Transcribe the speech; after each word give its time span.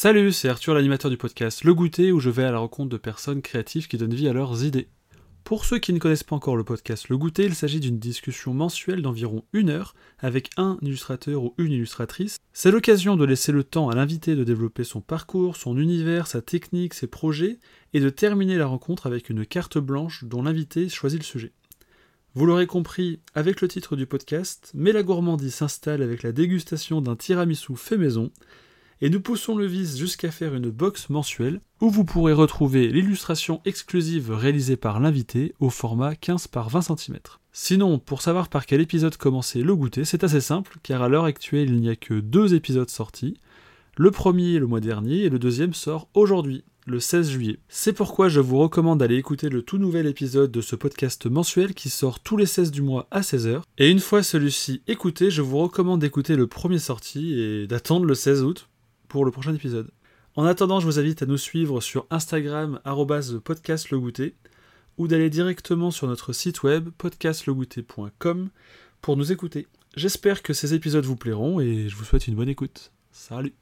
Salut, 0.00 0.30
c'est 0.30 0.48
Arthur 0.48 0.74
l'animateur 0.74 1.10
du 1.10 1.16
podcast 1.16 1.64
Le 1.64 1.74
Goûter 1.74 2.12
où 2.12 2.20
je 2.20 2.30
vais 2.30 2.44
à 2.44 2.52
la 2.52 2.60
rencontre 2.60 2.88
de 2.88 2.96
personnes 2.96 3.42
créatives 3.42 3.88
qui 3.88 3.98
donnent 3.98 4.14
vie 4.14 4.28
à 4.28 4.32
leurs 4.32 4.62
idées. 4.62 4.86
Pour 5.42 5.64
ceux 5.64 5.80
qui 5.80 5.92
ne 5.92 5.98
connaissent 5.98 6.22
pas 6.22 6.36
encore 6.36 6.56
le 6.56 6.62
podcast 6.62 7.08
Le 7.08 7.18
Goûter, 7.18 7.46
il 7.46 7.56
s'agit 7.56 7.80
d'une 7.80 7.98
discussion 7.98 8.54
mensuelle 8.54 9.02
d'environ 9.02 9.42
une 9.52 9.70
heure 9.70 9.96
avec 10.20 10.50
un 10.56 10.78
illustrateur 10.82 11.42
ou 11.42 11.54
une 11.58 11.72
illustratrice. 11.72 12.36
C'est 12.52 12.70
l'occasion 12.70 13.16
de 13.16 13.24
laisser 13.24 13.50
le 13.50 13.64
temps 13.64 13.88
à 13.88 13.96
l'invité 13.96 14.36
de 14.36 14.44
développer 14.44 14.84
son 14.84 15.00
parcours, 15.00 15.56
son 15.56 15.76
univers, 15.76 16.28
sa 16.28 16.42
technique, 16.42 16.94
ses 16.94 17.08
projets, 17.08 17.58
et 17.92 17.98
de 17.98 18.08
terminer 18.08 18.56
la 18.56 18.66
rencontre 18.66 19.08
avec 19.08 19.30
une 19.30 19.44
carte 19.44 19.78
blanche 19.78 20.22
dont 20.22 20.44
l'invité 20.44 20.88
choisit 20.88 21.18
le 21.18 21.24
sujet. 21.24 21.50
Vous 22.34 22.46
l'aurez 22.46 22.68
compris 22.68 23.18
avec 23.34 23.60
le 23.60 23.66
titre 23.66 23.96
du 23.96 24.06
podcast, 24.06 24.70
mais 24.74 24.92
la 24.92 25.02
gourmandise 25.02 25.54
s'installe 25.54 26.02
avec 26.02 26.22
la 26.22 26.30
dégustation 26.30 27.00
d'un 27.00 27.16
tiramisu 27.16 27.74
fait 27.74 27.96
maison, 27.96 28.30
et 29.00 29.10
nous 29.10 29.20
poussons 29.20 29.56
le 29.56 29.66
vice 29.66 29.96
jusqu'à 29.96 30.30
faire 30.30 30.54
une 30.54 30.70
box 30.70 31.08
mensuelle 31.08 31.60
où 31.80 31.90
vous 31.90 32.04
pourrez 32.04 32.32
retrouver 32.32 32.88
l'illustration 32.88 33.60
exclusive 33.64 34.32
réalisée 34.32 34.76
par 34.76 35.00
l'invité 35.00 35.54
au 35.60 35.70
format 35.70 36.16
15 36.16 36.48
par 36.48 36.68
20 36.68 36.82
cm. 36.82 37.18
Sinon, 37.52 37.98
pour 37.98 38.22
savoir 38.22 38.48
par 38.48 38.66
quel 38.66 38.80
épisode 38.80 39.16
commencer 39.16 39.62
le 39.62 39.74
goûter, 39.74 40.04
c'est 40.04 40.24
assez 40.24 40.40
simple, 40.40 40.76
car 40.82 41.02
à 41.02 41.08
l'heure 41.08 41.24
actuelle 41.24 41.70
il 41.70 41.80
n'y 41.80 41.88
a 41.90 41.96
que 41.96 42.14
deux 42.14 42.54
épisodes 42.54 42.90
sortis. 42.90 43.34
Le 43.96 44.10
premier 44.10 44.58
le 44.58 44.66
mois 44.66 44.80
dernier 44.80 45.22
et 45.22 45.28
le 45.28 45.38
deuxième 45.38 45.74
sort 45.74 46.08
aujourd'hui, 46.14 46.64
le 46.86 47.00
16 47.00 47.30
juillet. 47.30 47.58
C'est 47.68 47.92
pourquoi 47.92 48.28
je 48.28 48.40
vous 48.40 48.58
recommande 48.58 49.00
d'aller 49.00 49.16
écouter 49.16 49.48
le 49.48 49.62
tout 49.62 49.78
nouvel 49.78 50.06
épisode 50.06 50.50
de 50.50 50.60
ce 50.60 50.76
podcast 50.76 51.26
mensuel 51.26 51.74
qui 51.74 51.90
sort 51.90 52.20
tous 52.20 52.36
les 52.36 52.46
16 52.46 52.70
du 52.70 52.82
mois 52.82 53.06
à 53.10 53.20
16h. 53.20 53.62
Et 53.78 53.90
une 53.90 54.00
fois 54.00 54.22
celui-ci 54.22 54.82
écouté, 54.86 55.30
je 55.30 55.42
vous 55.42 55.58
recommande 55.58 56.00
d'écouter 56.00 56.36
le 56.36 56.46
premier 56.46 56.78
sorti 56.78 57.38
et 57.38 57.66
d'attendre 57.66 58.06
le 58.06 58.14
16 58.14 58.42
août 58.42 58.68
pour 59.08 59.24
le 59.24 59.30
prochain 59.30 59.54
épisode. 59.54 59.90
En 60.36 60.44
attendant, 60.44 60.80
je 60.80 60.86
vous 60.86 60.98
invite 60.98 61.22
à 61.22 61.26
nous 61.26 61.38
suivre 61.38 61.80
sur 61.80 62.06
Instagram 62.10 62.80
podcastlegoûter 63.38 64.34
ou 64.98 65.08
d'aller 65.08 65.30
directement 65.30 65.90
sur 65.90 66.06
notre 66.06 66.32
site 66.32 66.62
web 66.62 66.90
podcastlegoûter.com 66.98 68.48
pour 69.00 69.16
nous 69.16 69.32
écouter. 69.32 69.66
J'espère 69.96 70.42
que 70.42 70.52
ces 70.52 70.74
épisodes 70.74 71.04
vous 71.04 71.16
plairont 71.16 71.60
et 71.60 71.88
je 71.88 71.96
vous 71.96 72.04
souhaite 72.04 72.28
une 72.28 72.34
bonne 72.34 72.48
écoute. 72.48 72.92
Salut 73.10 73.54